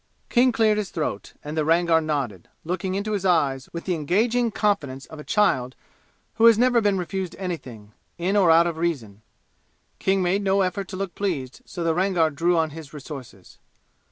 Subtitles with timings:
[0.29, 4.49] King cleared his throat, and the Rangar nodded, looking into his eyes with the engaging
[4.49, 5.75] confidence of a child
[6.37, 9.21] who never has been refused anything, in or out of reason.
[9.99, 13.59] King made no effort to look pleased, so the Rangar drew on his resources.